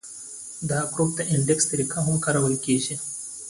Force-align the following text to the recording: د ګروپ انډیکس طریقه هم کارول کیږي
د 0.69 0.71
ګروپ 0.93 1.15
انډیکس 1.31 1.65
طریقه 1.71 1.99
هم 2.05 2.15
کارول 2.25 2.55
کیږي 2.65 2.95